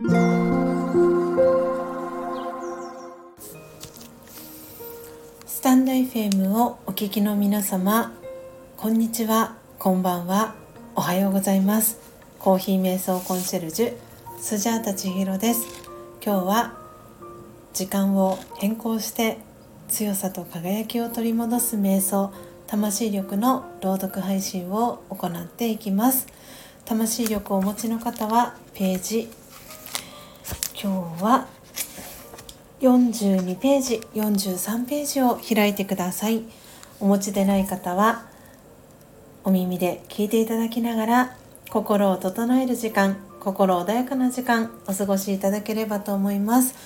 [0.00, 0.04] ス
[5.60, 8.12] タンド FM をお聞きの皆様
[8.76, 10.54] こんにちはこんばんは
[10.94, 11.98] おはようございます。
[12.38, 13.96] コーヒー瞑想コンシェルジュ
[14.38, 15.66] スジャータ千尋です。
[16.24, 16.78] 今日は
[17.72, 19.38] 時間を変更して
[19.88, 22.32] 強さと輝きを取り戻す瞑想
[22.68, 26.28] 魂力の朗読配信を行っていきます。
[26.84, 29.28] 魂力をお持ちの方はページ
[30.80, 31.48] 今日は
[32.80, 36.44] 42ページ43ページを開いてください。
[37.00, 38.26] お持ちでない方は
[39.42, 41.36] お耳で聞いていただきながら
[41.70, 46.76] 心を整える時間心穏やかな時間お過ごしいただければと思います。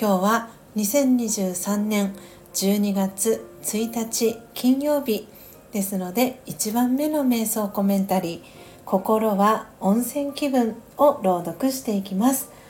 [0.00, 2.14] 今日は2023年
[2.54, 5.28] 12月1日金曜日
[5.72, 8.40] ですので1番目の瞑想コメンタリー
[8.86, 12.61] 「心は温泉気分」を朗読していきます。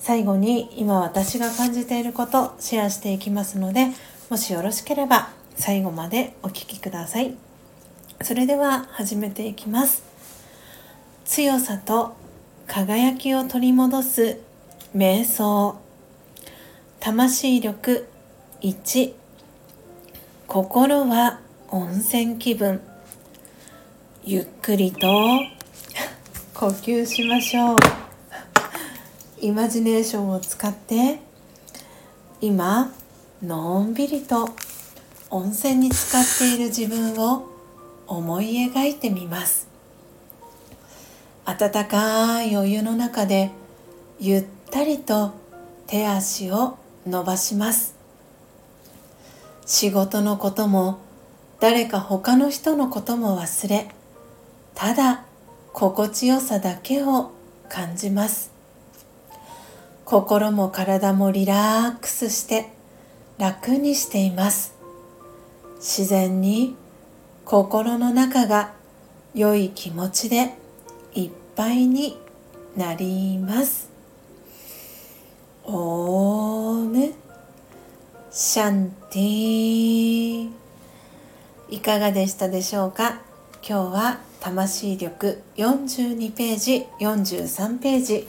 [0.00, 3.88] 最後に今私が感じていることシェアしていきますので
[4.30, 7.34] もしよろしければ最後までお聴きください。
[8.22, 10.02] それでは始めていきます。
[11.24, 12.16] 強さと
[12.66, 14.40] 輝きを取り戻す
[14.96, 15.78] 瞑想。
[16.98, 18.06] 魂力
[18.62, 19.14] 1
[20.46, 22.80] 心は温泉気分。
[24.24, 25.06] ゆっくりと
[26.54, 27.99] 呼吸しましょう。
[29.42, 31.18] イマジネーションを使って
[32.42, 32.92] 今
[33.42, 34.50] のんびりと
[35.30, 37.48] 温泉に浸かっている自分を
[38.06, 39.66] 思い描いてみます。
[41.46, 43.50] 温かいお湯の中で
[44.18, 45.32] ゆったりと
[45.86, 47.94] 手足を伸ばします。
[49.64, 50.98] 仕事のことも
[51.60, 53.88] 誰か他の人のことも忘れ
[54.74, 55.24] ただ
[55.72, 57.30] 心地よさだけを
[57.70, 58.49] 感じます。
[60.10, 62.72] 心も体もリラックスして
[63.38, 64.74] 楽にしています。
[65.76, 66.74] 自然に
[67.44, 68.72] 心の中が
[69.36, 70.56] 良い気持ちで
[71.14, 72.18] いっぱいに
[72.76, 73.88] なります。
[75.62, 77.14] オーム
[78.32, 80.50] シャンティ
[81.68, 83.20] いかがでしたでしょうか？
[83.62, 88.26] 今日は魂力42ページ43ページ。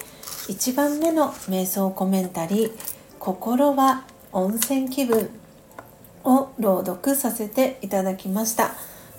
[0.52, 2.72] 1番目の瞑想コメンタリー
[3.20, 4.04] 「心は
[4.34, 5.30] 温泉気分」
[6.26, 8.72] を朗読させていただきました。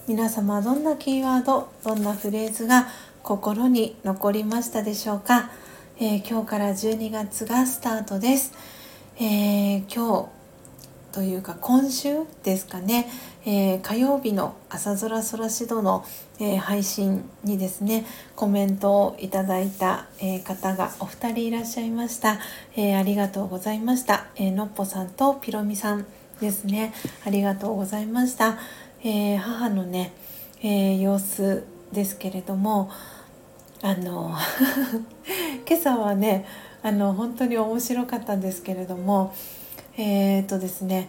[0.06, 2.86] 皆様どんなキーワードどんなフレーズが
[3.22, 5.50] 心に残りましたでしょうか、
[5.98, 8.52] えー、今日から12月がスタートです、
[9.16, 10.41] えー、今日
[11.12, 13.06] というか今週ですかね、
[13.44, 16.06] えー、火曜日の朝空空しどの、
[16.40, 22.38] えー、配信にですねコメントをいただいた、えー、方がお二人いらっしゃいました、
[22.76, 26.06] えありがとうございました、えのっぽさんとピロミさん
[26.40, 26.94] ですね。
[27.26, 28.58] ありがとうございました、
[29.04, 30.14] え母のね、
[30.62, 32.90] え様子ですけれども
[33.82, 34.34] あの
[35.68, 36.46] 今朝はね
[36.82, 39.34] あの本当に面白かったんですけれども
[39.96, 41.08] えー、とですね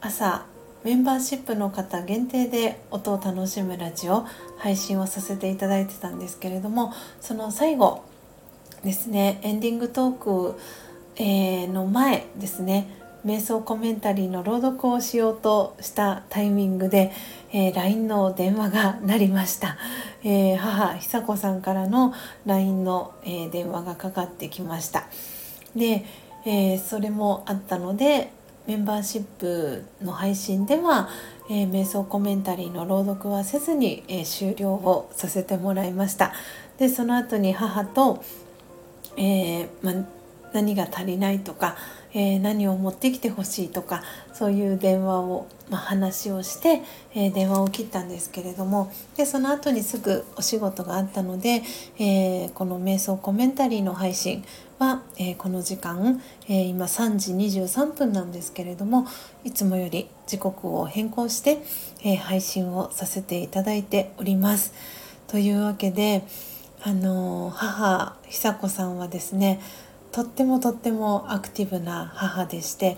[0.00, 0.46] 朝
[0.82, 4.26] メンバーシップの方限定で音を楽しむラジオ
[4.58, 8.02] 配信をさせていただいてたんですけれどもその最後
[8.82, 10.58] ですねエンディングトーク、
[11.16, 12.88] えー、の前ですね
[13.26, 17.12] 瞑想コメンタリーの朗読をしようとしたタイミングで、
[17.52, 19.76] えー、LINE の電話が鳴りました、
[20.24, 22.14] えー、母久子さんからの
[22.46, 25.06] LINE の、えー、電話がかかってきました。
[25.76, 26.06] で
[26.44, 28.32] えー、それもあったので
[28.66, 31.08] メンバーシップの配信では、
[31.50, 36.32] えー、瞑想コメンタリーの朗読はせずに、えー、終了をさせてもらいました。
[36.78, 38.22] でその後に母と、
[39.16, 39.92] えま、
[40.52, 41.76] 何が足りないとか、
[42.12, 46.82] え何を持ってきてほしいとかそういう電話を、ま話をして、
[47.14, 51.62] え電話を切ったんですけれどもでその後にすぐお仕事があったので、
[51.98, 54.44] えこの瞑想コメンタリーの配信
[54.78, 59.06] は、え、この時間、え、今3時23分なんですけれども
[59.44, 61.58] いつもより時刻を変更して、
[62.02, 64.72] え、配信をさせていただいております。
[65.26, 66.24] というわけで
[66.82, 69.60] あの母久子さんはですね
[70.12, 72.96] とってもとってもアクティブな母でして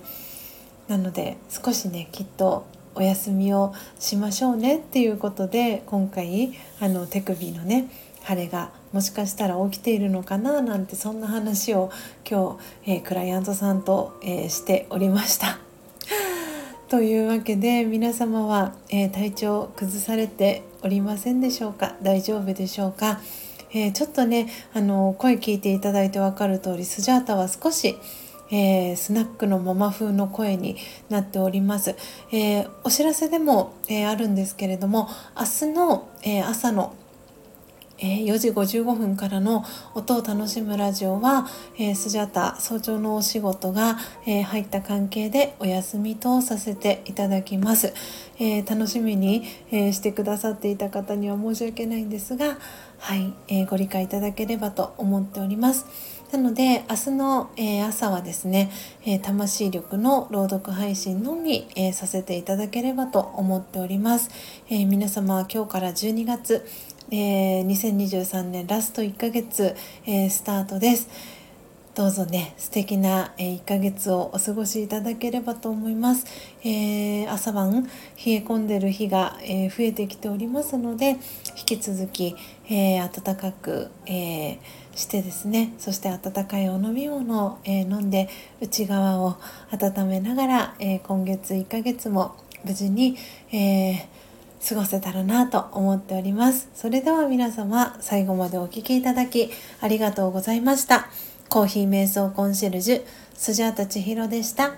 [0.88, 7.88] なので少しねきっとお休みをしましょうねっていうことで今回あの手首のね
[8.26, 11.90] 腫れがもしかしたら起きているのかななんてそんな話を
[12.30, 15.58] 今日、えー、クライアントさんと、えー、しておりました。
[16.88, 21.96] というわけで皆様は、えー、体調崩されておりませんでしょうか？
[22.02, 23.20] 大丈夫でしょうか、
[23.72, 27.96] えー、ちょっとねあの声聞いていただいて分かる通りスジャータは少し
[28.54, 30.76] えー、スナックのママ風の声に
[31.08, 31.96] なっております、
[32.30, 36.94] えー、お知らせでも、えー、あるんですけれども明日の、え朝の
[38.04, 39.64] え4時55分からの
[39.94, 41.46] 音を楽しむラジオは、
[41.94, 47.94] スジャタ早朝のお仕事が、入った関係でお休みとさせていただきます、
[48.68, 52.58] 楽しみに、してくださっていた方には申し訳ないんですが
[52.98, 55.86] はい、ご理解いただければと思っております。
[56.32, 57.50] なので明日の、
[57.86, 58.70] 朝はですね、
[59.22, 64.30] 魂力の朗読配信のみ、させていただければと思っております、
[64.70, 66.66] 皆様今日から12月
[67.14, 69.76] えー、2023年ラスト1ヶ月、
[70.06, 71.10] えー、スタートです。
[71.94, 76.24] どうぞね素敵な、えー、1ヶ月をお過ごしいただければと思います、
[76.64, 77.88] えー、朝晩冷
[78.32, 81.18] え込んでる日が、えー、増えてきておりますので
[81.58, 82.34] 引き続き、
[82.70, 84.58] え暖かく、え
[84.94, 88.30] してですねそして温かいお飲み物を、え飲んで
[88.62, 89.36] 内側を
[89.70, 93.18] 温めながら、え今月1ヶ月も無事に、
[93.52, 94.31] えー
[94.68, 96.68] 過ごせたらなと思っております。
[96.74, 99.50] それでは皆様最後までお聴きいただき
[99.80, 101.08] ありがとうございました。
[101.48, 103.02] コーヒー瞑想コンシェルジュ
[103.34, 104.74] スジャータ千尋でした。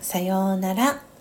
[0.00, 1.15] さようなら。